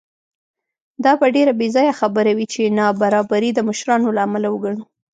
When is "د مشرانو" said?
3.53-4.15